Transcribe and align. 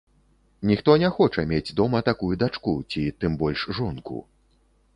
Ніхто 0.69 0.95
не 1.03 1.09
хоча 1.17 1.43
мець 1.51 1.75
дома 1.81 2.01
такую 2.09 2.31
дачку 2.45 2.73
ці 2.95 3.05
тым 3.25 3.39
больш 3.43 3.69
жонку. 3.81 4.17